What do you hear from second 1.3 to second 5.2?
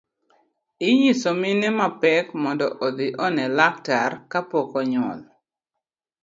mine mapek mondo odhi one laktar kapok ginyuol.